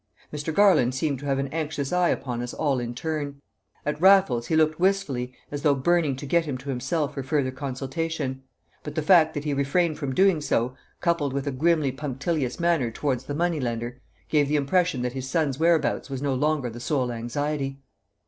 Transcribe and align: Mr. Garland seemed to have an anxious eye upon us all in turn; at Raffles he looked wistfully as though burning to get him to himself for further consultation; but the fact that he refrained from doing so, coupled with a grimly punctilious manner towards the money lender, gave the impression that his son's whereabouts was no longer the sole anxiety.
Mr. 0.33 0.51
Garland 0.51 0.95
seemed 0.95 1.19
to 1.19 1.27
have 1.27 1.37
an 1.37 1.47
anxious 1.49 1.93
eye 1.93 2.09
upon 2.09 2.41
us 2.41 2.55
all 2.55 2.79
in 2.79 2.95
turn; 2.95 3.39
at 3.85 4.01
Raffles 4.01 4.47
he 4.47 4.55
looked 4.55 4.79
wistfully 4.79 5.31
as 5.51 5.61
though 5.61 5.75
burning 5.75 6.15
to 6.15 6.25
get 6.25 6.45
him 6.45 6.57
to 6.57 6.69
himself 6.69 7.13
for 7.13 7.21
further 7.21 7.51
consultation; 7.51 8.41
but 8.81 8.95
the 8.95 9.03
fact 9.03 9.35
that 9.35 9.43
he 9.43 9.53
refrained 9.53 9.99
from 9.99 10.15
doing 10.15 10.41
so, 10.41 10.75
coupled 11.01 11.33
with 11.33 11.45
a 11.45 11.51
grimly 11.51 11.91
punctilious 11.91 12.59
manner 12.59 12.89
towards 12.89 13.25
the 13.25 13.35
money 13.35 13.59
lender, 13.59 14.01
gave 14.27 14.47
the 14.49 14.55
impression 14.55 15.03
that 15.03 15.13
his 15.13 15.29
son's 15.29 15.59
whereabouts 15.59 16.09
was 16.09 16.19
no 16.19 16.33
longer 16.33 16.71
the 16.71 16.79
sole 16.79 17.11
anxiety. 17.11 17.77